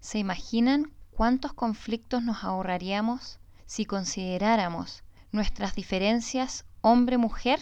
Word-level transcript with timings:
¿Se 0.00 0.18
imaginan 0.18 0.90
cuántos 1.10 1.52
conflictos 1.52 2.22
nos 2.22 2.42
ahorraríamos 2.42 3.38
si 3.66 3.84
consideráramos 3.84 5.04
nuestras 5.30 5.74
diferencias 5.74 6.64
hombre-mujer? 6.80 7.60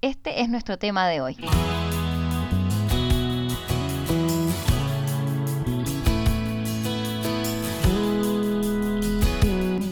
Este 0.00 0.40
es 0.40 0.48
nuestro 0.48 0.78
tema 0.78 1.06
de 1.08 1.20
hoy. 1.20 1.36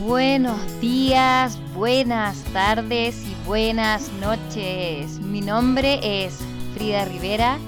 Buenos 0.01 0.81
días, 0.81 1.59
buenas 1.75 2.43
tardes 2.55 3.23
y 3.23 3.35
buenas 3.47 4.11
noches. 4.15 5.21
Mi 5.21 5.43
nombre 5.43 6.01
es 6.25 6.39
Frida 6.73 7.05
Rivera 7.05 7.59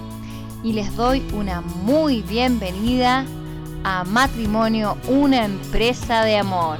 y 0.64 0.72
les 0.72 0.96
doy 0.96 1.22
una 1.34 1.60
muy 1.60 2.22
bienvenida 2.22 3.26
a 3.90 4.04
Matrimonio, 4.04 4.98
una 5.08 5.46
empresa 5.46 6.22
de 6.22 6.36
amor. 6.36 6.76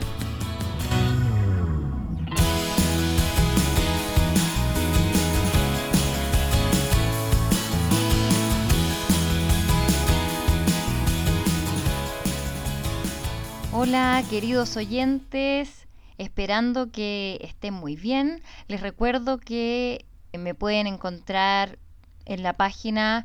Hola 13.73 14.23
queridos 14.29 14.77
oyentes, 14.77 15.89
esperando 16.19 16.93
que 16.93 17.39
estén 17.41 17.73
muy 17.73 17.97
bien. 17.97 18.43
Les 18.67 18.83
recuerdo 18.83 19.39
que 19.39 20.05
me 20.39 20.55
pueden 20.55 20.87
encontrar 20.87 21.79
en 22.27 22.43
la 22.43 22.53
página 22.53 23.25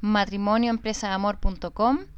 matrimonioempresaamor.com 0.00 2.11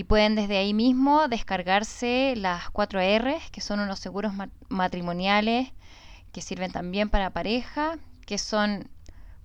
y 0.00 0.04
pueden 0.04 0.34
desde 0.34 0.56
ahí 0.56 0.72
mismo 0.72 1.28
descargarse 1.28 2.32
las 2.34 2.70
4 2.70 3.00
R, 3.00 3.38
que 3.52 3.60
son 3.60 3.80
unos 3.80 3.98
seguros 3.98 4.32
matrimoniales 4.70 5.74
que 6.32 6.40
sirven 6.40 6.72
también 6.72 7.10
para 7.10 7.34
pareja, 7.34 7.98
que 8.24 8.38
son 8.38 8.88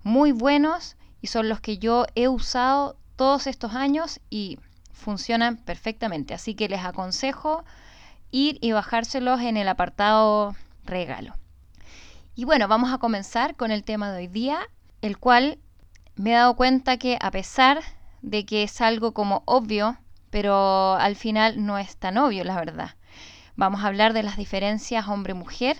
muy 0.02 0.32
buenos 0.32 0.96
y 1.20 1.26
son 1.26 1.50
los 1.50 1.60
que 1.60 1.76
yo 1.76 2.06
he 2.14 2.28
usado 2.28 2.96
todos 3.16 3.46
estos 3.46 3.74
años 3.74 4.18
y 4.30 4.58
funcionan 4.94 5.58
perfectamente. 5.58 6.32
Así 6.32 6.54
que 6.54 6.70
les 6.70 6.86
aconsejo 6.86 7.62
ir 8.30 8.56
y 8.62 8.72
bajárselos 8.72 9.42
en 9.42 9.58
el 9.58 9.68
apartado 9.68 10.56
regalo. 10.84 11.34
Y 12.34 12.46
bueno, 12.46 12.66
vamos 12.66 12.94
a 12.94 12.98
comenzar 12.98 13.56
con 13.56 13.70
el 13.70 13.84
tema 13.84 14.10
de 14.10 14.20
hoy 14.20 14.28
día, 14.28 14.60
el 15.02 15.18
cual 15.18 15.58
me 16.14 16.30
he 16.30 16.34
dado 16.36 16.56
cuenta 16.56 16.96
que 16.96 17.18
a 17.20 17.30
pesar 17.30 17.82
de 18.22 18.46
que 18.46 18.62
es 18.62 18.80
algo 18.80 19.12
como 19.12 19.42
obvio, 19.44 19.98
pero 20.36 20.96
al 20.96 21.16
final 21.16 21.64
no 21.64 21.78
es 21.78 21.96
tan 21.96 22.18
obvio, 22.18 22.44
la 22.44 22.56
verdad. 22.56 22.90
Vamos 23.56 23.82
a 23.82 23.86
hablar 23.86 24.12
de 24.12 24.22
las 24.22 24.36
diferencias 24.36 25.08
hombre-mujer, 25.08 25.78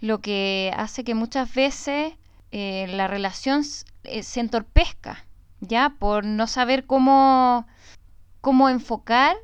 lo 0.00 0.20
que 0.20 0.74
hace 0.76 1.04
que 1.04 1.14
muchas 1.14 1.54
veces 1.54 2.14
eh, 2.50 2.88
la 2.88 3.06
relación 3.06 3.62
eh, 4.02 4.24
se 4.24 4.40
entorpezca, 4.40 5.24
¿ya? 5.60 5.94
Por 6.00 6.24
no 6.24 6.48
saber 6.48 6.84
cómo 6.84 7.64
cómo 8.40 8.68
enfocar 8.68 9.36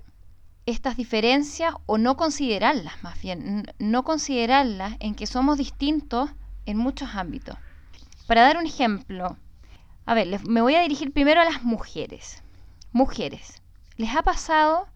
estas 0.67 0.97
diferencias 0.97 1.73
o 1.87 1.97
no 1.97 2.17
considerarlas, 2.17 3.01
más 3.05 3.23
bien, 3.23 3.65
no 3.79 4.03
considerarlas 4.03 4.97
en 4.99 5.15
que 5.15 5.29
somos 5.29 5.57
distintos 5.57 6.31
en 6.67 6.79
muchos 6.79 7.15
ámbitos. 7.15 7.57
Para 8.27 8.43
dar 8.43 8.57
un 8.57 8.67
ejemplo, 8.67 9.37
a 10.05 10.15
ver, 10.15 10.27
me 10.49 10.63
voy 10.63 10.75
a 10.75 10.81
dirigir 10.81 11.13
primero 11.13 11.41
a 11.41 11.45
las 11.45 11.63
mujeres. 11.63 12.43
Mujeres, 12.91 13.63
¿les 13.99 14.15
ha 14.15 14.23
pasado 14.23 14.87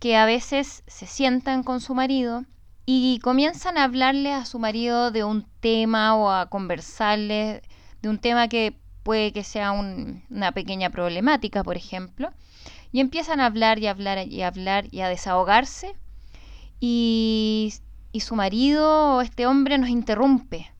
que 0.00 0.16
a 0.16 0.24
veces 0.24 0.84
se 0.86 1.06
sientan 1.06 1.62
con 1.64 1.80
su 1.80 1.94
marido 1.94 2.44
y 2.86 3.18
comienzan 3.18 3.76
a 3.76 3.84
hablarle 3.84 4.32
a 4.32 4.44
su 4.44 4.58
marido 4.58 5.10
de 5.10 5.24
un 5.24 5.46
tema 5.60 6.14
o 6.14 6.30
a 6.30 6.48
conversarle 6.48 7.62
de 8.00 8.08
un 8.08 8.18
tema 8.18 8.48
que 8.48 8.78
puede 9.02 9.32
que 9.32 9.42
sea 9.42 9.72
una 9.72 10.52
pequeña 10.52 10.90
problemática, 10.90 11.64
por 11.64 11.76
ejemplo, 11.76 12.30
y 12.92 13.00
empiezan 13.00 13.40
a 13.40 13.46
hablar 13.46 13.80
y 13.80 13.88
hablar 13.88 14.28
y 14.28 14.42
hablar 14.42 14.86
y 14.92 15.00
a 15.00 15.08
desahogarse. 15.08 15.96
Y, 16.78 17.74
y 18.12 18.20
su 18.20 18.36
marido, 18.36 19.20
este 19.20 19.46
hombre, 19.46 19.78
nos 19.78 19.88
interrumpe. 19.88 20.70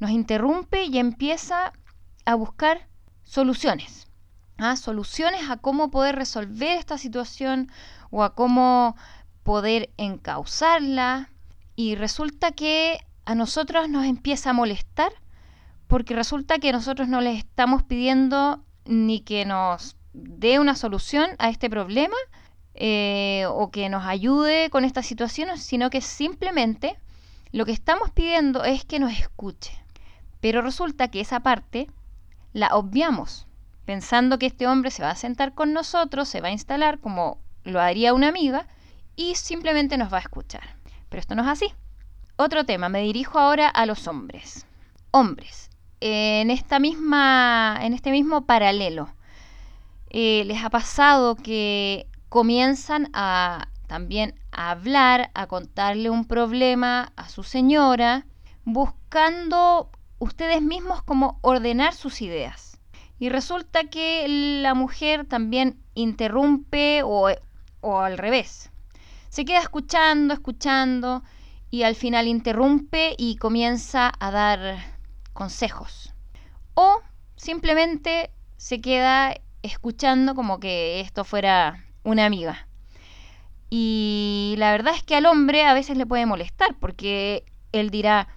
Nos 0.00 0.10
interrumpe 0.10 0.84
y 0.84 0.98
empieza 0.98 1.72
a 2.26 2.34
buscar 2.34 2.88
soluciones. 3.24 4.09
¿Ah? 4.60 4.76
Soluciones 4.76 5.48
a 5.50 5.56
cómo 5.56 5.90
poder 5.90 6.16
resolver 6.16 6.78
esta 6.78 6.98
situación 6.98 7.70
o 8.10 8.22
a 8.22 8.34
cómo 8.34 8.96
poder 9.42 9.90
encauzarla. 9.96 11.30
Y 11.76 11.94
resulta 11.94 12.52
que 12.52 12.98
a 13.24 13.34
nosotros 13.34 13.88
nos 13.88 14.04
empieza 14.04 14.50
a 14.50 14.54
molestar 14.54 15.12
porque 15.86 16.14
resulta 16.14 16.58
que 16.58 16.72
nosotros 16.72 17.08
no 17.08 17.20
les 17.20 17.38
estamos 17.38 17.82
pidiendo 17.82 18.64
ni 18.84 19.20
que 19.20 19.44
nos 19.44 19.96
dé 20.12 20.58
una 20.58 20.76
solución 20.76 21.30
a 21.38 21.48
este 21.48 21.68
problema 21.68 22.16
eh, 22.74 23.44
o 23.48 23.70
que 23.70 23.88
nos 23.88 24.04
ayude 24.06 24.70
con 24.70 24.84
esta 24.84 25.02
situación, 25.02 25.58
sino 25.58 25.90
que 25.90 26.00
simplemente 26.00 26.96
lo 27.52 27.66
que 27.66 27.72
estamos 27.72 28.10
pidiendo 28.10 28.64
es 28.64 28.84
que 28.84 29.00
nos 29.00 29.12
escuche. 29.12 29.72
Pero 30.40 30.62
resulta 30.62 31.08
que 31.08 31.20
esa 31.20 31.40
parte 31.40 31.88
la 32.52 32.68
obviamos, 32.76 33.46
pensando 33.90 34.38
que 34.38 34.46
este 34.46 34.68
hombre 34.68 34.92
se 34.92 35.02
va 35.02 35.10
a 35.10 35.16
sentar 35.16 35.52
con 35.52 35.72
nosotros, 35.72 36.28
se 36.28 36.40
va 36.40 36.46
a 36.46 36.52
instalar 36.52 37.00
como 37.00 37.38
lo 37.64 37.80
haría 37.80 38.14
una 38.14 38.28
amiga 38.28 38.68
y 39.16 39.34
simplemente 39.34 39.98
nos 39.98 40.12
va 40.12 40.18
a 40.18 40.20
escuchar. 40.20 40.62
Pero 41.08 41.20
esto 41.20 41.34
no 41.34 41.42
es 41.42 41.48
así. 41.48 41.74
Otro 42.36 42.64
tema, 42.64 42.88
me 42.88 43.02
dirijo 43.02 43.40
ahora 43.40 43.68
a 43.68 43.86
los 43.86 44.06
hombres. 44.06 44.64
Hombres, 45.10 45.70
en 45.98 46.52
esta 46.52 46.78
misma 46.78 47.80
en 47.82 47.92
este 47.92 48.12
mismo 48.12 48.42
paralelo 48.42 49.08
eh, 50.10 50.44
les 50.46 50.62
ha 50.62 50.70
pasado 50.70 51.34
que 51.34 52.06
comienzan 52.28 53.10
a 53.12 53.66
también 53.88 54.36
a 54.52 54.70
hablar, 54.70 55.32
a 55.34 55.48
contarle 55.48 56.10
un 56.10 56.26
problema 56.26 57.12
a 57.16 57.28
su 57.28 57.42
señora, 57.42 58.24
buscando 58.64 59.90
ustedes 60.20 60.62
mismos 60.62 61.02
como 61.02 61.40
ordenar 61.42 61.92
sus 61.92 62.22
ideas. 62.22 62.69
Y 63.20 63.28
resulta 63.28 63.84
que 63.84 64.24
la 64.62 64.72
mujer 64.72 65.26
también 65.26 65.78
interrumpe 65.94 67.02
o, 67.04 67.28
o 67.82 68.00
al 68.00 68.16
revés. 68.16 68.72
Se 69.28 69.44
queda 69.44 69.60
escuchando, 69.60 70.32
escuchando 70.32 71.22
y 71.70 71.82
al 71.82 71.94
final 71.94 72.26
interrumpe 72.26 73.14
y 73.18 73.36
comienza 73.36 74.10
a 74.18 74.30
dar 74.30 74.78
consejos. 75.34 76.14
O 76.74 77.02
simplemente 77.36 78.30
se 78.56 78.80
queda 78.80 79.34
escuchando 79.62 80.34
como 80.34 80.58
que 80.58 81.00
esto 81.00 81.24
fuera 81.24 81.84
una 82.02 82.24
amiga. 82.24 82.68
Y 83.68 84.54
la 84.56 84.72
verdad 84.72 84.94
es 84.96 85.02
que 85.02 85.14
al 85.14 85.26
hombre 85.26 85.64
a 85.64 85.74
veces 85.74 85.98
le 85.98 86.06
puede 86.06 86.24
molestar 86.24 86.74
porque 86.80 87.44
él 87.72 87.90
dirá, 87.90 88.28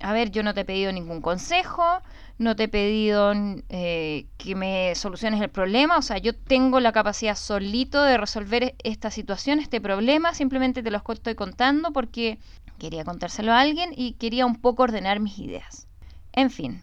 a 0.00 0.12
ver, 0.12 0.30
yo 0.30 0.42
no 0.42 0.54
te 0.54 0.62
he 0.62 0.64
pedido 0.64 0.90
ningún 0.90 1.20
consejo, 1.20 2.00
no 2.38 2.54
te 2.54 2.64
he 2.64 2.68
pedido 2.68 3.32
eh, 3.68 4.26
que 4.36 4.54
me 4.54 4.94
soluciones 4.94 5.40
el 5.40 5.48
problema, 5.48 5.96
o 5.96 6.02
sea, 6.02 6.18
yo 6.18 6.34
tengo 6.34 6.80
la 6.80 6.92
capacidad 6.92 7.36
solito 7.36 8.02
de 8.02 8.18
resolver 8.18 8.74
esta 8.84 9.10
situación, 9.10 9.58
este 9.58 9.80
problema, 9.80 10.34
simplemente 10.34 10.82
te 10.82 10.90
lo 10.90 11.02
estoy 11.08 11.34
contando 11.34 11.92
porque 11.92 12.38
quería 12.78 13.04
contárselo 13.04 13.52
a 13.52 13.60
alguien 13.60 13.90
y 13.96 14.12
quería 14.12 14.44
un 14.44 14.56
poco 14.56 14.82
ordenar 14.82 15.20
mis 15.20 15.38
ideas. 15.38 15.86
En 16.32 16.50
fin, 16.50 16.82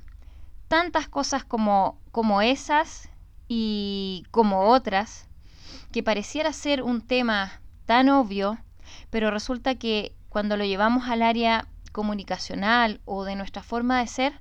tantas 0.68 1.08
cosas 1.08 1.44
como, 1.44 2.00
como 2.12 2.42
esas 2.42 3.10
y 3.48 4.26
como 4.32 4.70
otras, 4.70 5.28
que 5.92 6.02
pareciera 6.02 6.52
ser 6.52 6.82
un 6.82 7.02
tema 7.02 7.62
tan 7.86 8.10
obvio, 8.10 8.58
pero 9.12 9.30
resulta 9.30 9.76
que 9.76 10.16
cuando 10.30 10.58
lo 10.58 10.66
llevamos 10.66 11.08
al 11.10 11.22
área 11.22 11.68
comunicacional 11.92 13.02
o 13.06 13.24
de 13.24 13.36
nuestra 13.36 13.62
forma 13.62 14.00
de 14.00 14.08
ser, 14.08 14.34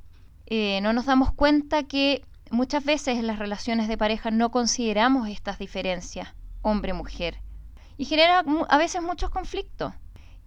eh, 0.46 0.80
no 0.82 0.92
nos 0.92 1.06
damos 1.06 1.32
cuenta 1.32 1.84
que 1.84 2.24
muchas 2.50 2.84
veces 2.84 3.18
en 3.18 3.26
las 3.26 3.38
relaciones 3.38 3.88
de 3.88 3.98
pareja 3.98 4.30
no 4.30 4.50
consideramos 4.50 5.28
estas 5.28 5.58
diferencias, 5.58 6.34
hombre-mujer, 6.62 7.38
y 7.96 8.04
genera 8.04 8.44
a 8.68 8.78
veces 8.78 9.02
muchos 9.02 9.30
conflictos. 9.30 9.94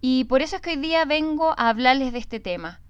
Y 0.00 0.24
por 0.24 0.42
eso 0.42 0.56
es 0.56 0.62
que 0.62 0.70
hoy 0.70 0.76
día 0.76 1.04
vengo 1.04 1.54
a 1.58 1.68
hablarles 1.68 2.12
de 2.12 2.18
este 2.18 2.38
tema, 2.38 2.80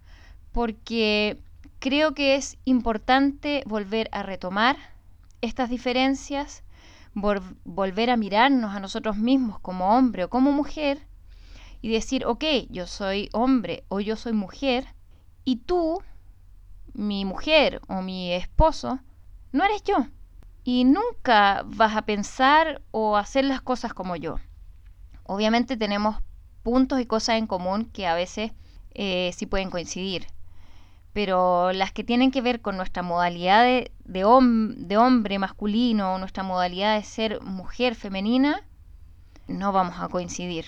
porque 0.53 1.41
creo 1.79 2.15
que 2.15 2.35
es 2.35 2.59
importante 2.65 3.63
volver 3.67 4.09
a 4.13 4.23
retomar 4.23 4.77
estas 5.41 5.71
diferencias, 5.71 6.65
volver 7.15 8.11
a 8.11 8.17
mirarnos 8.17 8.75
a 8.75 8.81
nosotros 8.81 9.17
mismos 9.17 9.59
como 9.61 9.97
hombre 9.97 10.25
o 10.25 10.31
como 10.31 10.53
mujer 10.53 11.07
y 11.81 11.91
decir, 11.91 12.27
ok, 12.27 12.45
yo 12.69 12.87
soy 12.87 13.29
hombre 13.33 13.85
o 13.89 14.01
yo 14.01 14.17
soy 14.17 14.33
mujer 14.33 14.87
y 15.45 15.57
tú, 15.57 16.03
mi 16.97 17.25
mujer 17.25 17.81
o 17.89 18.01
mi 18.03 18.33
esposo, 18.33 19.01
no 19.53 19.65
eres 19.65 19.83
yo. 19.85 20.07
Y 20.65 20.85
nunca 20.85 21.63
vas 21.67 21.95
a 21.95 22.03
pensar 22.03 22.83
o 22.91 23.17
hacer 23.17 23.45
las 23.45 23.61
cosas 23.61 23.95
como 23.95 24.17
yo. 24.17 24.37
Obviamente 25.23 25.77
tenemos 25.77 26.17
puntos 26.63 27.01
y 27.01 27.07
cosas 27.07 27.37
en 27.37 27.47
común 27.47 27.85
que 27.93 28.07
a 28.07 28.15
veces 28.15 28.53
eh, 28.95 29.31
sí 29.37 29.47
pueden 29.47 29.71
coincidir, 29.71 30.27
pero 31.13 31.73
las 31.73 31.93
que 31.93 32.03
tienen 32.03 32.31
que 32.31 32.43
ver 32.43 32.61
con 32.61 32.77
nuestra 32.77 33.03
modalidad 33.03 33.63
de, 33.63 33.93
de, 34.05 34.97
hombre 34.97 35.39
masculino, 35.39 36.19
nuestra 36.19 36.43
modalidad 36.43 36.97
de 36.97 37.05
ser 37.05 37.41
mujer 37.43 37.95
femenina, 37.95 38.63
no 39.47 39.71
vamos 39.71 39.97
a 40.01 40.09
coincidir. 40.09 40.65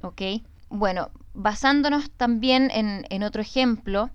¿Ok? 0.00 0.22
Bueno, 0.68 1.10
basándonos 1.34 2.10
también 2.10 2.70
en 2.72 3.22
otro 3.22 3.42
ejemplo, 3.42 4.10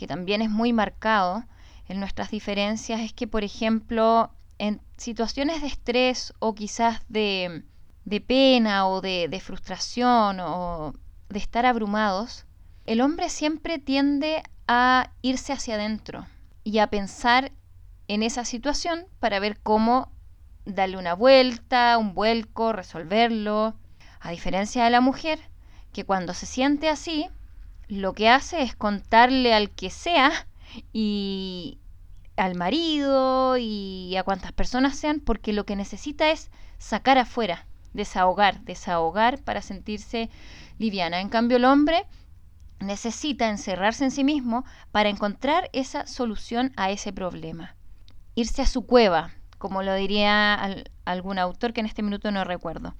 que 0.00 0.06
también 0.06 0.40
es 0.40 0.48
muy 0.48 0.72
marcado 0.72 1.44
en 1.86 2.00
nuestras 2.00 2.30
diferencias, 2.30 3.00
es 3.02 3.12
que, 3.12 3.26
por 3.26 3.44
ejemplo, 3.44 4.30
en 4.56 4.80
situaciones 4.96 5.60
de 5.60 5.66
estrés 5.66 6.32
o 6.38 6.54
quizás 6.54 7.02
de, 7.10 7.64
de 8.06 8.20
pena 8.22 8.88
o 8.88 9.02
de, 9.02 9.28
de, 9.28 9.40
frustración 9.40 10.40
o 10.40 10.94
de 11.28 11.38
estar 11.38 11.66
abrumados, 11.66 12.46
el 12.86 13.02
hombre 13.02 13.28
siempre 13.28 13.78
tiende 13.78 14.42
a 14.66 15.12
irse 15.20 15.52
hacia 15.52 15.74
adentro 15.74 16.26
y 16.64 16.78
a 16.78 16.86
pensar 16.86 17.52
en 18.08 18.22
esa 18.22 18.46
situación 18.46 19.04
para 19.18 19.38
ver 19.38 19.60
cómo 19.60 20.10
darle 20.64 20.96
una 20.96 21.12
vuelta, 21.12 21.98
un 21.98 22.14
vuelco, 22.14 22.72
resolverlo. 22.72 23.74
A 24.18 24.30
diferencia 24.30 24.82
de 24.82 24.90
la 24.90 25.02
mujer, 25.02 25.40
que 25.92 26.06
cuando 26.06 26.32
se 26.32 26.46
siente 26.46 26.88
así, 26.88 27.28
lo 27.90 28.12
que 28.12 28.28
hace 28.28 28.62
es 28.62 28.76
contarle 28.76 29.52
al 29.52 29.70
que 29.70 29.90
sea 29.90 30.46
y 30.92 31.78
al 32.36 32.54
marido 32.54 33.56
y 33.58 34.16
a 34.16 34.22
cuantas 34.22 34.52
personas 34.52 34.96
sean, 34.96 35.20
porque 35.20 35.52
lo 35.52 35.66
que 35.66 35.76
necesita 35.76 36.30
es 36.30 36.50
sacar 36.78 37.18
afuera, 37.18 37.66
desahogar, 37.92 38.60
desahogar 38.60 39.42
para 39.42 39.60
sentirse 39.60 40.30
liviana. 40.78 41.20
En 41.20 41.28
cambio, 41.28 41.56
el 41.56 41.64
hombre 41.64 42.06
necesita 42.78 43.48
encerrarse 43.48 44.04
en 44.04 44.12
sí 44.12 44.22
mismo 44.22 44.64
para 44.92 45.08
encontrar 45.08 45.68
esa 45.72 46.06
solución 46.06 46.72
a 46.76 46.90
ese 46.90 47.12
problema. 47.12 47.74
Irse 48.36 48.62
a 48.62 48.66
su 48.66 48.86
cueva, 48.86 49.32
como 49.58 49.82
lo 49.82 49.94
diría 49.94 50.54
al, 50.54 50.90
algún 51.04 51.40
autor 51.40 51.72
que 51.72 51.80
en 51.80 51.86
este 51.86 52.04
minuto 52.04 52.30
no 52.30 52.44
recuerdo. 52.44 52.94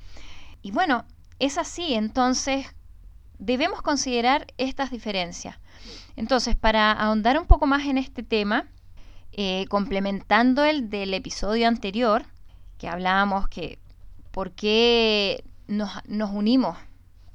Y 0.63 0.73
bueno, 0.73 1.05
es 1.39 1.57
así, 1.59 1.95
entonces 1.95 2.67
debemos 3.41 3.83
considerar 3.83 4.47
estas 4.59 4.91
diferencias. 4.91 5.59
Entonces, 6.15 6.55
para 6.55 6.93
ahondar 6.93 7.39
un 7.39 7.47
poco 7.47 7.67
más 7.67 7.87
en 7.87 7.99
este 7.99 8.23
tema, 8.23 8.69
eh, 9.33 9.67
complementando 9.69 10.65
el 10.65 10.91
del 10.91 11.15
episodio 11.15 11.67
anterior, 11.67 12.27
que 12.79 12.89
hablábamos 12.89 13.49
que 13.49 13.79
por 14.31 14.53
qué 14.53 15.43
nos, 15.67 15.91
nos 16.07 16.31
unimos 16.31 16.77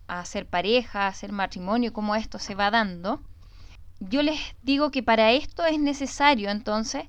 a 0.08 0.20
hacer 0.20 0.46
pareja, 0.46 1.04
a 1.04 1.08
hacer 1.08 1.32
matrimonio, 1.32 1.92
cómo 1.92 2.16
esto 2.16 2.40
se 2.40 2.56
va 2.56 2.70
dando, 2.70 3.22
yo 4.00 4.22
les 4.22 4.40
digo 4.62 4.92
que 4.92 5.04
para 5.04 5.32
esto 5.32 5.66
es 5.66 5.80
necesario 5.80 6.50
entonces 6.50 7.06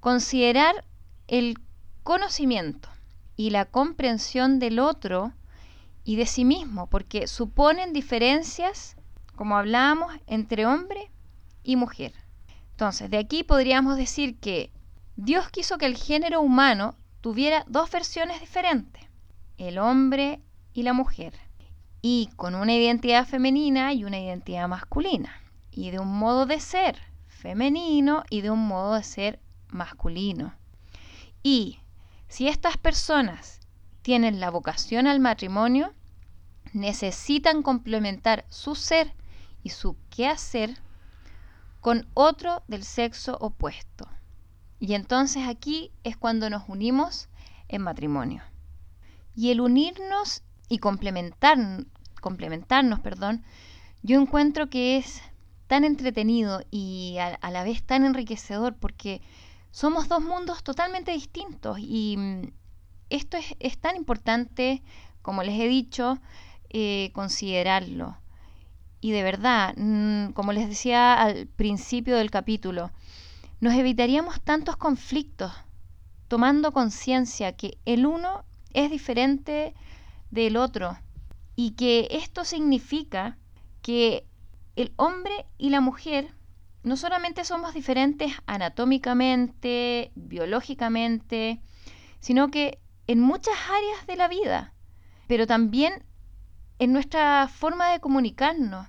considerar 0.00 0.84
el 1.28 1.58
conocimiento 2.02 2.88
y 3.36 3.50
la 3.50 3.64
comprensión 3.64 4.58
del 4.58 4.78
otro 4.78 5.32
y 6.04 6.16
de 6.16 6.26
sí 6.26 6.44
mismo, 6.44 6.86
porque 6.88 7.26
suponen 7.26 7.92
diferencias, 7.92 8.96
como 9.34 9.56
hablábamos, 9.56 10.12
entre 10.26 10.66
hombre 10.66 11.10
y 11.62 11.76
mujer. 11.76 12.12
Entonces, 12.72 13.10
de 13.10 13.18
aquí 13.18 13.42
podríamos 13.42 13.96
decir 13.96 14.38
que 14.38 14.70
Dios 15.16 15.48
quiso 15.50 15.78
que 15.78 15.86
el 15.86 15.96
género 15.96 16.40
humano 16.40 16.94
tuviera 17.20 17.64
dos 17.66 17.90
versiones 17.90 18.40
diferentes, 18.40 19.02
el 19.56 19.78
hombre 19.78 20.40
y 20.74 20.82
la 20.82 20.92
mujer, 20.92 21.34
y 22.02 22.28
con 22.36 22.54
una 22.54 22.74
identidad 22.74 23.26
femenina 23.26 23.94
y 23.94 24.04
una 24.04 24.18
identidad 24.18 24.68
masculina, 24.68 25.40
y 25.70 25.90
de 25.90 26.00
un 26.00 26.18
modo 26.18 26.44
de 26.46 26.60
ser 26.60 26.98
femenino 27.28 28.24
y 28.28 28.42
de 28.42 28.50
un 28.50 28.66
modo 28.66 28.94
de 28.94 29.02
ser 29.04 29.40
masculino. 29.68 30.54
Y 31.42 31.78
si 32.28 32.48
estas 32.48 32.76
personas 32.76 33.60
tienen 34.04 34.38
la 34.38 34.50
vocación 34.50 35.06
al 35.06 35.18
matrimonio, 35.18 35.94
necesitan 36.74 37.62
complementar 37.62 38.44
su 38.50 38.74
ser 38.74 39.14
y 39.62 39.70
su 39.70 39.96
quehacer 40.10 40.76
con 41.80 42.06
otro 42.12 42.62
del 42.68 42.84
sexo 42.84 43.38
opuesto. 43.40 44.06
Y 44.78 44.92
entonces 44.92 45.48
aquí 45.48 45.90
es 46.04 46.18
cuando 46.18 46.50
nos 46.50 46.68
unimos 46.68 47.30
en 47.68 47.80
matrimonio. 47.80 48.42
Y 49.34 49.50
el 49.50 49.62
unirnos 49.62 50.42
y 50.68 50.80
complementar, 50.80 51.56
complementarnos, 52.20 53.00
perdón, 53.00 53.42
yo 54.02 54.20
encuentro 54.20 54.68
que 54.68 54.98
es 54.98 55.22
tan 55.66 55.82
entretenido 55.82 56.60
y 56.70 57.16
a, 57.18 57.28
a, 57.28 57.50
la 57.50 57.64
vez 57.64 57.82
tan 57.82 58.04
enriquecedor 58.04 58.76
porque 58.76 59.22
somos 59.70 60.08
dos 60.08 60.20
mundos 60.20 60.62
totalmente 60.62 61.12
distintos 61.12 61.78
y 61.80 62.16
mm, 62.18 62.42
esto 63.10 63.36
es, 63.36 63.54
es 63.60 63.78
tan 63.78 63.96
importante, 63.96 64.82
como 65.22 65.42
les 65.42 65.60
he 65.60 65.68
dicho, 65.68 66.18
eh, 66.70 67.10
considerarlo. 67.12 68.16
Y 69.00 69.12
de 69.12 69.22
verdad, 69.22 69.74
mm, 69.76 70.32
como 70.32 70.52
les 70.52 70.68
decía 70.68 71.14
al 71.14 71.46
principio 71.46 72.16
del 72.16 72.30
capítulo, 72.30 72.90
nos 73.60 73.74
evitaríamos 73.74 74.40
tantos 74.40 74.76
conflictos 74.76 75.52
tomando 76.28 76.72
conciencia 76.72 77.52
que 77.52 77.78
el 77.84 78.06
uno 78.06 78.44
es 78.72 78.90
diferente 78.90 79.74
del 80.30 80.56
otro 80.56 80.98
y 81.54 81.72
que 81.72 82.08
esto 82.10 82.44
significa 82.44 83.38
que 83.82 84.26
el 84.74 84.92
hombre 84.96 85.46
y 85.58 85.70
la 85.70 85.80
mujer 85.80 86.34
no 86.82 86.96
solamente 86.96 87.44
somos 87.44 87.72
diferentes 87.72 88.32
anatómicamente, 88.46 90.10
biológicamente, 90.14 91.60
sino 92.20 92.50
que 92.50 92.78
en 93.06 93.20
muchas 93.20 93.56
áreas 93.68 94.06
de 94.06 94.16
la 94.16 94.28
vida, 94.28 94.72
pero 95.26 95.46
también 95.46 96.04
en 96.78 96.92
nuestra 96.92 97.48
forma 97.48 97.90
de 97.90 98.00
comunicarnos. 98.00 98.88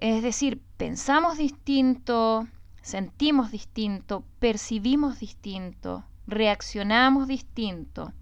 Es 0.00 0.22
decir, 0.22 0.62
pensamos 0.76 1.38
distinto, 1.38 2.46
sentimos 2.82 3.50
distinto, 3.50 4.24
percibimos 4.38 5.20
distinto, 5.20 6.04
reaccionamos 6.26 7.28
distinto, 7.28 8.12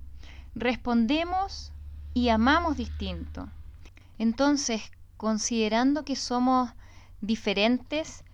respondemos 0.55 1.73
y 2.15 2.31
amamos 2.31 2.77
distinto. 2.77 3.49
Entonces, 4.19 4.91
considerando 5.17 6.05
que 6.05 6.17
somos 6.17 6.71
diferentes, 7.21 8.25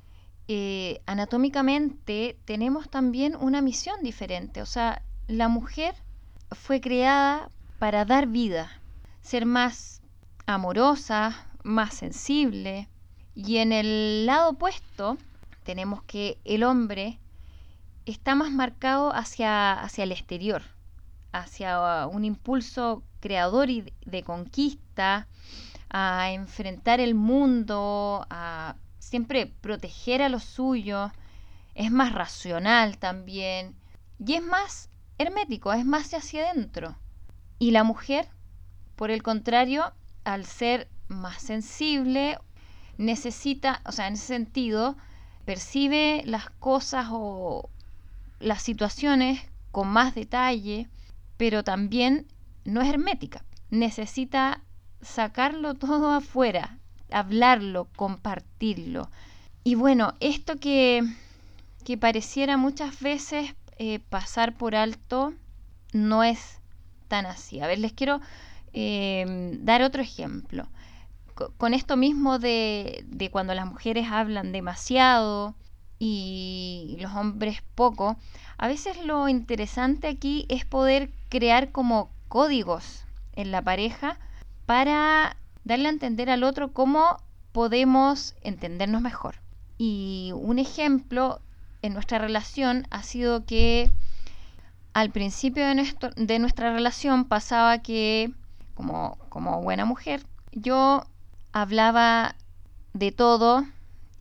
eh, 0.48 1.00
anatómicamente 1.06 2.38
tenemos 2.44 2.88
también 2.88 3.36
una 3.36 3.60
misión 3.60 4.02
diferente. 4.02 4.62
O 4.62 4.66
sea, 4.66 5.02
la 5.26 5.48
mujer 5.48 5.94
fue 6.54 6.80
creada 6.80 7.50
para 7.78 8.04
dar 8.04 8.26
vida, 8.26 8.70
ser 9.20 9.46
más 9.46 10.02
amorosa, 10.46 11.46
más 11.62 11.94
sensible. 11.94 12.88
Y 13.34 13.58
en 13.58 13.72
el 13.72 14.26
lado 14.26 14.50
opuesto 14.50 15.18
tenemos 15.64 16.02
que 16.04 16.38
el 16.44 16.62
hombre 16.62 17.18
está 18.06 18.34
más 18.34 18.50
marcado 18.50 19.14
hacia, 19.14 19.72
hacia 19.72 20.04
el 20.04 20.12
exterior, 20.12 20.62
hacia 21.32 22.06
un 22.06 22.24
impulso 22.24 23.02
creador 23.20 23.70
y 23.70 23.92
de 24.04 24.22
conquista, 24.22 25.26
a 25.90 26.32
enfrentar 26.32 27.00
el 27.00 27.14
mundo, 27.14 28.26
a 28.28 28.76
siempre 28.98 29.46
proteger 29.46 30.22
a 30.22 30.28
los 30.28 30.44
suyos, 30.44 31.10
es 31.74 31.90
más 31.90 32.12
racional 32.12 32.98
también 32.98 33.74
y 34.18 34.34
es 34.34 34.42
más 34.42 34.90
hermético, 35.18 35.72
es 35.72 35.84
más 35.84 36.12
hacia 36.14 36.50
adentro. 36.50 36.96
Y 37.58 37.70
la 37.70 37.84
mujer, 37.84 38.28
por 38.96 39.10
el 39.10 39.22
contrario, 39.22 39.92
al 40.24 40.44
ser 40.44 40.88
más 41.08 41.42
sensible, 41.42 42.38
necesita, 42.98 43.80
o 43.84 43.92
sea, 43.92 44.08
en 44.08 44.14
ese 44.14 44.26
sentido, 44.26 44.96
percibe 45.44 46.22
las 46.24 46.50
cosas 46.50 47.08
o 47.10 47.68
las 48.40 48.62
situaciones 48.62 49.40
con 49.72 49.88
más 49.88 50.14
detalle, 50.14 50.88
pero 51.36 51.64
también 51.64 52.26
no 52.64 52.80
es 52.80 52.88
hermética. 52.88 53.44
Necesita 53.70 54.62
sacarlo 55.00 55.74
todo 55.74 56.10
afuera, 56.12 56.78
hablarlo, 57.10 57.88
compartirlo. 57.96 59.10
Y 59.64 59.74
bueno, 59.74 60.14
esto 60.20 60.56
que, 60.56 61.02
que 61.84 61.96
pareciera 61.98 62.56
muchas 62.56 63.00
veces 63.00 63.54
eh, 63.78 63.98
pasar 63.98 64.56
por 64.56 64.74
alto 64.74 65.32
no 65.92 66.22
es 66.24 66.60
tan 67.08 67.26
así. 67.26 67.60
A 67.60 67.66
ver, 67.66 67.78
les 67.78 67.92
quiero 67.92 68.20
eh, 68.72 69.56
dar 69.60 69.82
otro 69.82 70.02
ejemplo. 70.02 70.68
con 71.56 71.74
esto 71.74 71.96
mismo 71.96 72.38
de, 72.38 73.04
de 73.08 73.30
cuando 73.30 73.54
las 73.54 73.66
mujeres 73.66 74.06
hablan 74.10 74.52
demasiado 74.52 75.54
y 75.98 76.96
los 77.00 77.12
hombres 77.12 77.62
poco, 77.74 78.16
a 78.56 78.68
veces 78.68 79.04
lo 79.04 79.28
interesante 79.28 80.08
aquí 80.08 80.46
es 80.48 80.64
poder 80.64 81.10
crear 81.28 81.72
como 81.72 82.10
códigos 82.28 83.04
en 83.32 83.50
la 83.50 83.62
pareja 83.62 84.18
para 84.66 85.36
darle 85.64 85.88
a 85.88 85.92
entender 85.92 86.30
al 86.30 86.44
otro 86.44 86.72
cómo 86.72 87.16
podemos 87.52 88.34
entendernos 88.42 89.02
mejor. 89.02 89.36
Y 89.78 90.32
un 90.34 90.58
ejemplo 90.58 91.40
en 91.84 91.92
nuestra 91.92 92.16
relación 92.16 92.86
ha 92.90 93.02
sido 93.02 93.44
que 93.44 93.90
al 94.94 95.10
principio 95.10 95.66
de, 95.66 96.38
nuestra 96.38 96.72
relación 96.72 97.26
pasaba 97.26 97.82
que, 97.82 98.32
como, 98.74 99.18
como 99.28 99.60
buena 99.60 99.84
mujer, 99.84 100.24
yo 100.52 101.04
hablaba 101.52 102.36
de 102.94 103.12
todo 103.12 103.66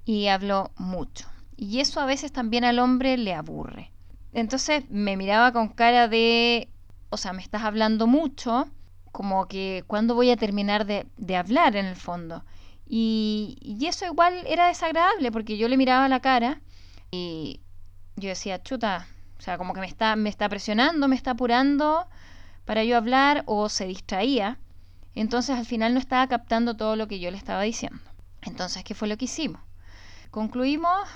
y 0.03 0.27
hablo 0.27 0.71
mucho. 0.75 1.29
Y 1.55 1.79
eso 1.79 2.01
a 2.01 2.05
veces 2.05 2.33
también 2.33 2.65
al 2.65 2.79
hombre 2.79 3.15
le 3.17 3.33
aburre. 3.33 3.91
Entonces 4.33 4.83
me 4.89 5.15
miraba 5.15 5.53
con 5.53 5.69
cara 5.69 6.09
de, 6.09 6.67
o 7.11 7.17
sea, 7.17 7.31
me 7.31 7.41
estás 7.41 7.63
hablando 7.63 8.07
mucho, 8.07 8.67
como 9.13 9.47
que 9.47 9.85
cuándo 9.87 10.15
voy 10.15 10.31
a 10.31 10.37
terminar 10.37 10.85
de, 10.85 11.37
hablar 11.37 11.77
en 11.77 11.85
el 11.85 11.95
fondo. 11.95 12.43
Y, 12.85 13.57
y, 13.61 13.85
eso 13.85 14.05
igual 14.05 14.33
era 14.47 14.67
desagradable 14.67 15.31
porque 15.31 15.57
yo 15.57 15.69
le 15.69 15.77
miraba 15.77 16.09
la 16.09 16.19
cara 16.19 16.59
y 17.13 17.59
yo 18.15 18.29
decía, 18.29 18.63
chuta, 18.63 19.05
o 19.37 19.41
sea, 19.41 19.59
como 19.59 19.75
que 19.75 19.81
me 19.81 19.85
está, 19.85 20.15
me 20.15 20.29
está 20.29 20.49
presionando, 20.49 21.07
me 21.07 21.15
está 21.15 21.31
apurando 21.31 22.07
para 22.65 22.83
yo 22.83 22.97
hablar 22.97 23.43
o 23.45 23.69
se 23.69 23.85
distraía. 23.85 24.57
Entonces 25.13 25.55
al 25.55 25.67
final 25.67 25.93
no 25.93 25.99
estaba 25.99 26.25
captando 26.27 26.75
todo 26.75 26.95
lo 26.95 27.07
que 27.07 27.19
yo 27.19 27.29
le 27.29 27.37
estaba 27.37 27.61
diciendo. 27.61 27.99
Entonces, 28.41 28.83
¿qué 28.83 28.95
fue 28.95 29.07
lo 29.07 29.15
que 29.15 29.25
hicimos? 29.25 29.61
Concluimos 30.31 31.07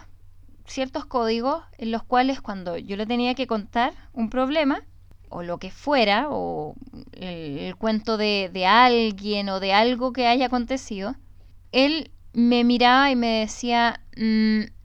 ciertos 0.67 1.07
códigos 1.07 1.63
en 1.79 1.89
los 1.89 2.03
cuales 2.03 2.41
cuando 2.41 2.77
yo 2.77 2.95
le 2.95 3.07
tenía 3.07 3.33
que 3.33 3.47
contar 3.47 3.93
un 4.13 4.29
problema, 4.29 4.83
o 5.29 5.41
lo 5.41 5.57
que 5.57 5.71
fuera, 5.71 6.27
o 6.29 6.75
el, 7.13 7.75
cuento 7.75 8.17
de, 8.17 8.51
de, 8.53 8.67
alguien 8.67 9.49
o 9.49 9.59
de 9.59 9.73
algo 9.73 10.13
que 10.13 10.27
haya 10.27 10.45
acontecido, 10.45 11.15
él 11.71 12.11
me 12.33 12.63
miraba 12.63 13.09
y 13.09 13.15
me 13.15 13.39
decía, 13.39 13.99
mm", 14.15 14.76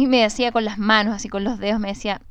y 0.00 0.06
me 0.06 0.22
decía 0.22 0.50
con 0.50 0.64
las 0.64 0.78
manos, 0.78 1.14
así 1.14 1.28
con 1.28 1.44
los 1.44 1.58
dedos, 1.58 1.78
me 1.78 1.88
decía, 1.88 2.22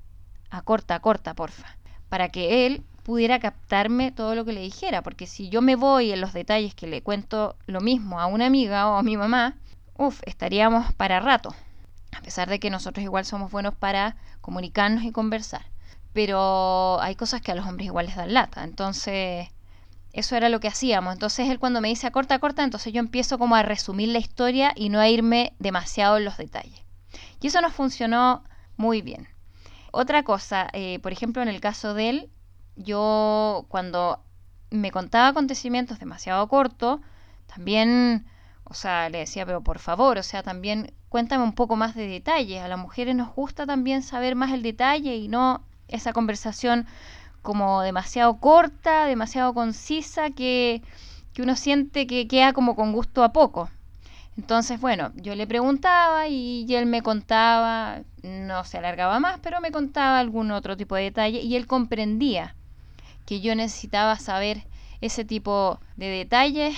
acorta, 0.49 0.95
acorta, 0.95 1.35
porfa, 1.35 1.77
para 2.09 2.29
que 2.29 2.65
él 2.65 2.83
pudiera 3.03 3.39
captarme 3.39 4.11
todo 4.11 4.35
lo 4.35 4.43
que 4.43 4.53
le 4.53 4.61
dijera, 4.61 5.03
porque 5.03 5.27
si 5.27 5.49
yo 5.49 5.61
me 5.61 5.75
voy 5.75 6.11
en 6.11 6.21
los 6.21 6.33
detalles 6.33 6.73
que 6.73 6.87
le 6.87 7.01
cuento 7.01 7.55
lo 7.67 7.81
mismo 7.81 8.19
a 8.19 8.25
una 8.25 8.47
amiga 8.47 8.89
o 8.89 8.97
a 8.97 9.03
mi 9.03 9.17
mamá, 9.17 9.55
uff, 9.97 10.19
estaríamos 10.25 10.93
para 10.93 11.19
rato, 11.19 11.53
a 12.17 12.21
pesar 12.21 12.49
de 12.49 12.59
que 12.59 12.69
nosotros 12.69 13.03
igual 13.03 13.25
somos 13.25 13.51
buenos 13.51 13.75
para 13.75 14.15
comunicarnos 14.41 15.03
y 15.03 15.11
conversar. 15.11 15.65
Pero 16.13 16.99
hay 17.01 17.15
cosas 17.15 17.41
que 17.41 17.51
a 17.51 17.55
los 17.55 17.67
hombres 17.67 17.85
igual 17.85 18.07
les 18.07 18.15
dan 18.15 18.33
lata, 18.33 18.63
entonces 18.63 19.47
eso 20.11 20.35
era 20.35 20.49
lo 20.49 20.59
que 20.59 20.67
hacíamos. 20.67 21.13
Entonces 21.13 21.49
él 21.49 21.59
cuando 21.59 21.81
me 21.81 21.89
dice 21.89 22.11
corta, 22.11 22.39
corta, 22.39 22.63
entonces 22.63 22.93
yo 22.93 22.99
empiezo 22.99 23.37
como 23.37 23.55
a 23.55 23.61
resumir 23.61 24.09
la 24.09 24.17
historia 24.17 24.73
y 24.75 24.89
no 24.89 24.99
a 24.99 25.07
irme 25.07 25.53
demasiado 25.59 26.17
en 26.17 26.25
los 26.25 26.37
detalles. 26.37 26.88
Y 27.41 27.47
eso 27.47 27.61
nos 27.61 27.73
funcionó 27.73 28.43
muy 28.77 29.01
bien. 29.01 29.27
Otra 29.91 30.23
cosa, 30.23 30.69
eh, 30.73 30.99
por 30.99 31.11
ejemplo, 31.11 31.41
en 31.41 31.47
el 31.47 31.61
caso 31.61 31.93
de 31.93 32.09
él, 32.09 32.29
yo 32.75 33.65
cuando 33.69 34.23
me 34.69 34.91
contaba 34.91 35.29
acontecimientos 35.29 35.99
demasiado 35.99 36.47
cortos, 36.47 36.99
también, 37.47 38.27
o 38.65 38.73
sea, 38.73 39.09
le 39.09 39.19
decía, 39.19 39.45
pero 39.45 39.61
por 39.61 39.79
favor, 39.79 40.17
o 40.17 40.23
sea, 40.23 40.43
también 40.43 40.93
cuéntame 41.09 41.43
un 41.43 41.53
poco 41.53 41.75
más 41.75 41.95
de 41.95 42.07
detalles. 42.07 42.61
A 42.61 42.67
las 42.67 42.77
mujeres 42.77 43.15
nos 43.15 43.33
gusta 43.33 43.65
también 43.65 44.03
saber 44.03 44.35
más 44.35 44.51
el 44.51 44.61
detalle 44.61 45.15
y 45.15 45.27
no 45.27 45.63
esa 45.87 46.13
conversación 46.13 46.85
como 47.41 47.81
demasiado 47.81 48.37
corta, 48.39 49.05
demasiado 49.05 49.53
concisa, 49.53 50.29
que 50.29 50.83
uno 51.39 51.55
siente 51.55 52.05
que 52.05 52.27
queda 52.27 52.51
como 52.51 52.75
con 52.75 52.91
gusto 52.91 53.23
a 53.23 53.31
poco. 53.31 53.69
Entonces, 54.39 54.79
bueno, 54.79 55.11
yo 55.17 55.35
le 55.35 55.45
preguntaba 55.47 56.29
y, 56.29 56.65
él 56.73 56.85
me 56.85 57.01
contaba, 57.01 58.03
no 58.23 58.63
se 58.63 58.77
alargaba 58.77 59.19
más, 59.19 59.37
pero 59.43 59.59
me 59.59 59.69
contaba 59.69 60.17
algún 60.17 60.51
otro 60.51 60.77
tipo 60.77 60.95
de 60.95 61.03
detalle 61.03 61.41
y 61.41 61.57
él 61.57 61.67
comprendía 61.67 62.55
que 63.25 63.41
yo 63.41 63.53
necesitaba 63.53 64.17
saber 64.17 64.65
ese 65.01 65.25
tipo 65.25 65.81
de 65.97 66.07
detalles 66.07 66.73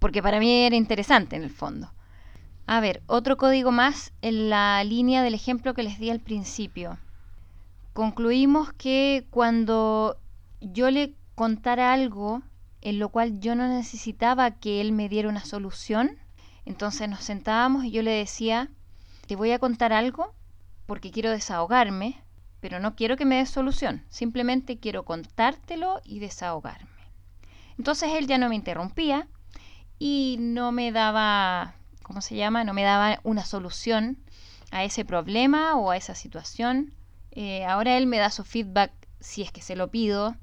porque 0.00 0.24
para 0.24 0.40
mí 0.40 0.64
era 0.64 0.74
interesante 0.74 1.36
en 1.36 1.44
el 1.44 1.50
fondo. 1.50 1.92
A 2.66 2.80
ver, 2.80 3.00
otro 3.06 3.36
código 3.36 3.70
más 3.70 4.12
en 4.20 4.50
la 4.50 4.82
línea 4.82 5.22
del 5.22 5.34
ejemplo 5.34 5.72
que 5.72 5.84
les 5.84 6.00
di 6.00 6.10
al 6.10 6.18
principio. 6.18 6.98
Concluimos 7.92 8.72
que 8.72 9.24
cuando 9.30 10.18
yo 10.60 10.90
le 10.90 11.14
contara 11.36 11.92
algo 11.92 12.42
en 12.80 12.98
lo 12.98 13.10
cual 13.10 13.38
yo 13.38 13.54
no 13.54 13.68
necesitaba 13.68 14.50
que 14.50 14.80
él 14.80 14.90
me 14.90 15.08
diera 15.08 15.28
una 15.28 15.44
solución, 15.44 16.18
entonces 16.66 17.08
nos 17.08 17.24
sentábamos 17.24 17.84
y 17.84 17.90
yo 17.90 18.02
le 18.02 18.12
decía, 18.12 18.70
te 19.26 19.36
voy 19.36 19.52
a 19.52 19.58
contar 19.58 19.92
algo 19.92 20.34
porque 20.86 21.10
quiero 21.10 21.30
desahogarme, 21.30 22.22
pero 22.60 22.80
no 22.80 22.94
quiero 22.94 23.16
que 23.16 23.24
me 23.24 23.36
des 23.36 23.50
solución, 23.50 24.04
simplemente 24.08 24.78
quiero 24.78 25.04
contártelo 25.04 26.00
y 26.04 26.18
desahogarme. 26.18 26.88
Entonces 27.78 28.10
él 28.14 28.26
ya 28.26 28.38
no 28.38 28.48
me 28.48 28.54
interrumpía 28.54 29.28
y 29.98 30.36
no 30.40 30.72
me 30.72 30.92
daba, 30.92 31.74
¿cómo 32.02 32.20
se 32.20 32.36
llama? 32.36 32.64
No 32.64 32.74
me 32.74 32.82
daba 32.82 33.20
una 33.22 33.44
solución 33.44 34.18
a 34.70 34.84
ese 34.84 35.04
problema 35.04 35.76
o 35.76 35.90
a 35.90 35.96
esa 35.96 36.14
situación. 36.14 36.94
Eh, 37.32 37.64
ahora 37.64 37.96
él 37.96 38.06
me 38.06 38.18
da 38.18 38.30
su 38.30 38.44
feedback 38.44 38.92
si 39.20 39.42
es 39.42 39.52
que 39.52 39.62
se 39.62 39.76
lo 39.76 39.90
pido. 39.90 40.36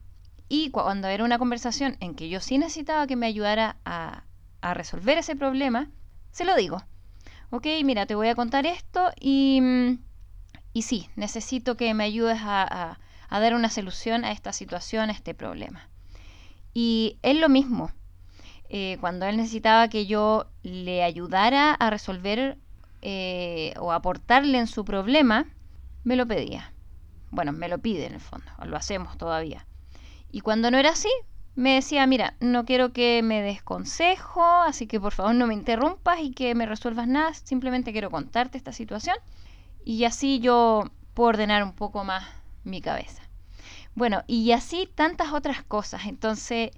Y 0.49 0.69
cuando 0.71 1.07
era 1.07 1.23
una 1.23 1.39
conversación 1.39 1.95
en 2.01 2.15
que 2.15 2.27
yo 2.27 2.41
sí 2.41 2.57
necesitaba 2.57 3.07
que 3.07 3.15
me 3.15 3.25
ayudara 3.27 3.77
a, 3.85 4.23
a 4.61 4.73
resolver 4.73 5.17
ese 5.17 5.35
problema, 5.35 5.89
se 6.31 6.45
lo 6.45 6.55
digo. 6.55 6.83
Ok, 7.50 7.67
mira, 7.83 8.05
te 8.05 8.15
voy 8.15 8.29
a 8.29 8.35
contar 8.35 8.65
esto 8.65 9.11
y 9.19 9.59
mm, 9.61 9.97
y 10.73 10.83
sí, 10.83 11.09
necesito 11.15 11.75
que 11.75 11.93
me 11.93 12.05
ayudes 12.05 12.39
a, 12.41 12.97
dar 13.29 13.55
una 13.55 13.69
solución 13.69 14.23
a 14.23 14.31
esta 14.31 14.53
situación, 14.53 15.09
a 15.09 15.13
este 15.13 15.33
problema. 15.33 15.89
Y 16.73 17.17
es 17.23 17.38
lo 17.38 17.50
mismo. 17.50 17.91
Eh, 18.69 18.97
cuando 19.01 19.25
él 19.25 19.35
necesitaba 19.35 19.89
que 19.89 20.05
yo 20.05 20.50
le 20.63 21.03
ayudara 21.03 21.73
a 21.73 21.89
resolver 21.89 22.57
eh, 23.01 23.73
o 23.79 23.91
aportarle 23.91 24.57
en 24.57 24.67
su 24.67 24.85
problema, 24.85 25.47
me 26.05 26.15
lo 26.15 26.25
pedía. 26.25 26.73
Bueno, 27.31 27.51
me 27.51 27.67
lo 27.67 27.79
pide 27.79 28.05
en 28.05 28.13
el 28.13 28.21
fondo, 28.21 28.50
lo 28.63 28.77
hacemos 28.77 29.17
todavía. 29.17 29.65
Y 30.31 30.39
cuando 30.39 30.71
no 30.71 30.77
era 30.77 30.91
así, 30.91 31.09
me 31.55 31.75
decía, 31.75 32.08
mira, 32.08 32.36
no 32.39 32.65
quiero 32.65 32.93
que 32.93 33.22
me 33.24 33.41
des 33.41 33.62
consejo, 33.62 34.43
así 34.43 34.88
que 34.88 35.00
por 35.00 35.13
favor 35.13 35.36
no 35.36 35.48
me 35.48 35.53
interrumpas 35.53 36.20
y 36.22 36.31
que 36.31 36.55
me 36.55 36.65
resuelvas 36.65 37.08
nada, 37.08 37.34
simplemente 37.34 37.91
quiero 37.91 38.10
contarte 38.10 38.58
esta 38.58 38.72
situación 38.72 39.15
y 39.84 40.05
así 40.05 40.39
yo 40.39 40.86
puedo 41.13 41.29
ordenar 41.29 41.63
un 41.63 41.74
poco 41.74 42.03
más 42.03 42.25
mi 42.63 42.81
cabeza. 42.81 43.24
Bueno, 43.96 44.24
y 44.27 44.51
así 44.51 44.88
tantas 44.93 45.34
otras 45.34 45.63
cosas. 45.63 46.05
Entonces, 46.05 46.72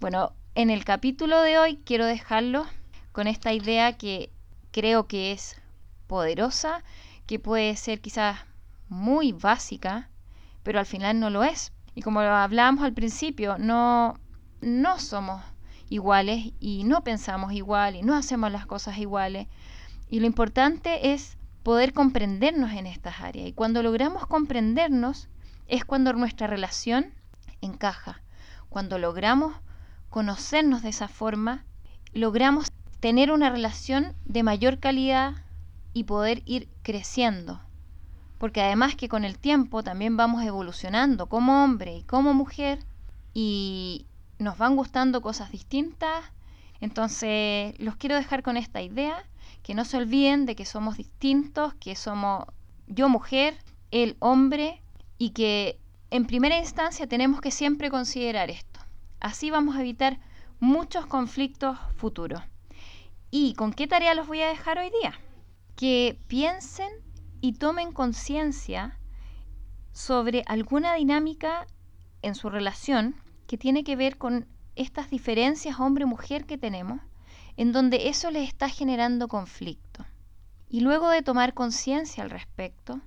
bueno, 0.00 0.32
en 0.54 0.70
el 0.70 0.84
capítulo 0.84 1.40
de 1.40 1.58
hoy 1.58 1.80
quiero 1.84 2.04
dejarlo 2.04 2.66
con 3.12 3.26
esta 3.26 3.52
idea 3.52 3.96
que 3.96 4.30
creo 4.70 5.06
que 5.06 5.32
es 5.32 5.56
poderosa, 6.06 6.84
que 7.26 7.38
puede 7.38 7.76
ser 7.76 8.00
quizás 8.00 8.40
muy 8.88 9.32
básica, 9.32 10.10
pero 10.62 10.78
al 10.78 10.86
final 10.86 11.18
no 11.18 11.30
lo 11.30 11.44
es. 11.44 11.72
Y 11.94 12.02
como 12.02 12.22
lo 12.22 12.34
hablábamos 12.34 12.84
al 12.84 12.92
principio, 12.92 13.56
no, 13.58 14.18
no 14.60 14.98
somos 14.98 15.42
iguales 15.88 16.52
y 16.58 16.84
no 16.84 17.04
pensamos 17.04 17.52
igual 17.52 17.96
y 17.96 18.02
no 18.02 18.14
hacemos 18.14 18.50
las 18.50 18.66
cosas 18.66 18.98
iguales. 18.98 19.46
Y 20.08 20.20
lo 20.20 20.26
importante 20.26 21.12
es 21.12 21.36
poder 21.62 21.92
comprendernos 21.92 22.72
en 22.72 22.86
estas 22.86 23.20
áreas. 23.20 23.48
Y 23.48 23.52
cuando 23.52 23.82
logramos 23.82 24.26
comprendernos 24.26 25.28
es 25.68 25.84
cuando 25.84 26.12
nuestra 26.12 26.46
relación 26.46 27.12
encaja. 27.60 28.22
Cuando 28.68 28.98
logramos 28.98 29.54
conocernos 30.08 30.82
de 30.82 30.88
esa 30.90 31.08
forma, 31.08 31.64
logramos 32.12 32.72
tener 33.00 33.32
una 33.32 33.50
relación 33.50 34.14
de 34.24 34.42
mayor 34.42 34.78
calidad 34.78 35.34
y 35.92 36.04
poder 36.04 36.42
ir 36.46 36.68
creciendo. 36.82 37.60
Porque 38.42 38.60
además 38.60 38.96
que 38.96 39.08
con 39.08 39.24
el 39.24 39.38
tiempo 39.38 39.84
también 39.84 40.16
vamos 40.16 40.42
evolucionando 40.42 41.28
como 41.28 41.62
hombre 41.62 41.98
y 41.98 42.02
como 42.02 42.34
mujer 42.34 42.80
y 43.32 44.06
nos 44.40 44.58
van 44.58 44.74
gustando 44.74 45.22
cosas 45.22 45.52
distintas. 45.52 46.24
Entonces 46.80 47.78
los 47.78 47.94
quiero 47.94 48.16
dejar 48.16 48.42
con 48.42 48.56
esta 48.56 48.82
idea 48.82 49.24
que 49.62 49.76
no 49.76 49.84
se 49.84 49.96
olviden 49.96 50.44
de 50.44 50.56
que 50.56 50.64
somos 50.64 50.96
distintos, 50.96 51.74
que 51.74 51.94
somos 51.94 52.46
yo 52.88 53.08
mujer, 53.08 53.56
él 53.92 54.16
hombre, 54.18 54.82
y 55.18 55.30
que 55.30 55.78
en 56.10 56.26
primera 56.26 56.58
instancia 56.58 57.06
tenemos 57.06 57.40
que 57.40 57.52
siempre 57.52 57.90
considerar 57.90 58.50
esto. 58.50 58.80
Así 59.20 59.52
vamos 59.52 59.76
a 59.76 59.82
evitar 59.82 60.18
muchos 60.58 61.06
conflictos 61.06 61.78
futuros. 61.94 62.42
¿Y 63.30 63.54
con 63.54 63.72
qué 63.72 63.86
tarea 63.86 64.16
los 64.16 64.26
voy 64.26 64.40
a 64.40 64.48
dejar 64.48 64.78
hoy 64.78 64.90
día? 65.00 65.14
Que 65.76 66.18
piensen 66.26 66.90
y 67.42 67.54
tomen 67.54 67.92
conciencia 67.92 68.98
sobre 69.92 70.44
alguna 70.46 70.94
dinámica 70.94 71.66
en 72.22 72.34
su 72.36 72.48
relación 72.48 73.16
que 73.46 73.58
tiene 73.58 73.84
que 73.84 73.96
ver 73.96 74.16
con 74.16 74.46
estas 74.76 75.10
diferencias 75.10 75.80
hombre-mujer 75.80 76.46
que 76.46 76.56
tenemos, 76.56 77.00
en 77.56 77.72
donde 77.72 78.08
eso 78.08 78.30
les 78.30 78.48
está 78.48 78.68
generando 78.68 79.26
conflicto. 79.26 80.06
Y 80.70 80.80
luego 80.80 81.10
de 81.10 81.22
tomar 81.22 81.52
conciencia 81.52 82.22
al 82.22 82.30
respecto, 82.30 83.00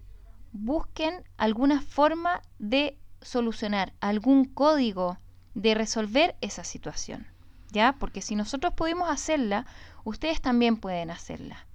busquen 0.51 1.23
alguna 1.37 1.81
forma 1.81 2.41
de 2.59 2.99
solucionar, 3.21 3.93
algún 4.01 4.43
código 4.43 5.17
de 5.55 5.73
resolver 5.75 6.35
esa 6.41 6.65
situación. 6.65 7.25
¿Ya? 7.71 7.93
Porque 7.93 8.21
si 8.21 8.35
nosotros 8.35 8.73
pudimos 8.73 9.09
hacerla, 9.09 9.65
ustedes 10.03 10.41
también 10.41 10.75
pueden 10.77 11.09
hacerla. 11.09 11.65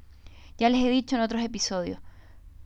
Ya 0.58 0.68
les 0.68 0.84
he 0.84 0.90
dicho 0.90 1.16
en 1.16 1.22
otros 1.22 1.42
episodios, 1.42 2.00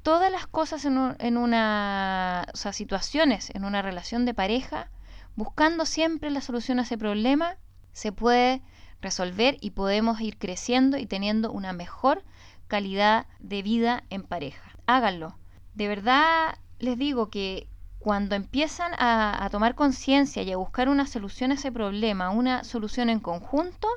todas 0.05 0.31
las 0.31 0.47
cosas 0.47 0.85
en, 0.85 1.37
una, 1.39 2.47
o 2.53 2.57
sea, 2.57 2.75
situaciones 2.75 3.51
en 3.55 3.65
una 3.65 3.81
relación 3.81 4.27
de 4.27 4.35
pareja, 4.35 4.91
buscando 5.35 5.87
siempre 5.87 6.31
la 6.31 6.43
solución 6.43 6.79
a 6.79 6.83
ese 6.83 6.99
problema, 6.99 7.57
se 7.93 8.13
puede 8.13 8.61
resolver 9.01 9.57
y 9.63 9.71
podemos 9.71 10.21
ir 10.21 10.37
creciendo 10.37 10.99
y 10.99 11.07
teniendo 11.07 11.51
una 11.51 11.73
mejor 11.73 12.23
calidad 12.69 13.27
de 13.41 13.63
vida 13.63 14.05
en 14.11 14.25
pareja. 14.25 14.77
Háganlo. 14.87 15.39
De 15.73 15.89
verdad 15.89 16.59
les 16.79 16.99
digo 16.99 17.31
que 17.31 17.67
cuando 17.99 18.35
empiezan 18.35 18.93
a, 18.99 19.43
a 19.43 19.49
tomar 19.49 19.75
conciencia 19.75 20.43
y 20.43 20.53
a 20.53 20.59
buscar 20.59 20.91
una 20.91 21.07
solución 21.07 21.51
a 21.51 21.55
ese 21.55 21.73
problema, 21.73 22.29
una 22.29 22.63
solución 22.63 23.09
en 23.09 23.21
conjunto, 23.21 23.89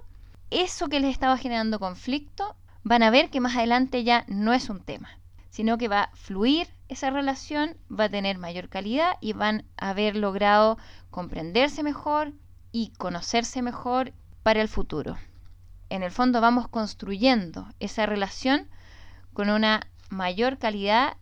eso 0.52 0.88
que 0.88 1.02
les 1.02 1.12
estaba 1.12 1.38
generando 1.38 1.80
conflicto, 1.80 2.56
van 2.84 3.04
a 3.04 3.10
ver 3.10 3.30
que 3.30 3.42
más 3.42 3.58
adelante 3.58 4.06
ya 4.06 4.24
no 4.30 4.54
es 4.54 4.70
un 4.70 4.80
tema 4.80 5.10
sino 5.50 5.78
que 5.78 5.88
va 5.88 6.04
a 6.04 6.16
fluir 6.16 6.68
esa 6.88 7.10
relación, 7.10 7.78
va 7.92 8.06
a 8.06 8.10
tener 8.10 8.38
mayor 8.38 8.70
calidad 8.70 9.18
y 9.22 9.34
van 9.34 9.66
a 9.78 9.90
haber 9.90 10.16
logrado 10.16 10.78
comprenderse 11.10 11.84
mejor 11.84 12.34
y 12.72 12.90
conocerse 12.98 13.62
mejor 13.62 14.14
para 14.44 14.62
el 14.62 14.68
futuro. 14.68 15.18
En 15.90 16.04
el 16.04 16.12
fondo 16.12 16.42
vamos 16.42 16.68
construyendo 16.68 17.68
esa 17.80 18.06
relación 18.06 18.68
con 19.34 19.50
una 19.50 19.88
mayor 20.10 20.58
calidad 20.58 21.18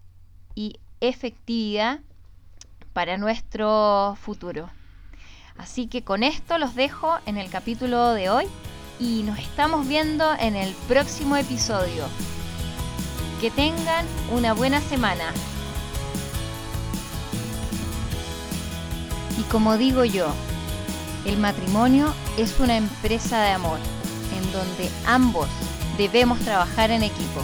y 0.53 0.79
efectividad 1.01 2.01
para 2.93 3.17
nuestro 3.17 4.17
futuro. 4.21 4.69
Así 5.57 5.87
que 5.87 6.03
con 6.03 6.23
esto 6.23 6.57
los 6.57 6.75
dejo 6.75 7.17
en 7.25 7.37
el 7.37 7.49
capítulo 7.49 8.13
de 8.13 8.29
hoy 8.29 8.45
y 8.99 9.23
nos 9.23 9.39
estamos 9.39 9.87
viendo 9.87 10.33
en 10.39 10.55
el 10.55 10.73
próximo 10.87 11.35
episodio. 11.35 12.05
Que 13.39 13.51
tengan 13.51 14.05
una 14.31 14.53
buena 14.53 14.81
semana. 14.81 15.31
Y 19.37 19.43
como 19.43 19.77
digo 19.77 20.05
yo, 20.05 20.27
el 21.25 21.37
matrimonio 21.37 22.13
es 22.37 22.59
una 22.59 22.77
empresa 22.77 23.41
de 23.41 23.51
amor 23.51 23.79
en 24.37 24.51
donde 24.51 24.89
ambos 25.05 25.49
debemos 25.97 26.39
trabajar 26.39 26.91
en 26.91 27.03
equipo. 27.03 27.41